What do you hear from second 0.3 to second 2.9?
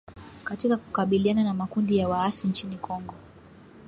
katika kukabiliana na makundi ya waasi nchini